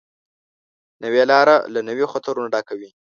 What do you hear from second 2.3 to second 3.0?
ډکه وي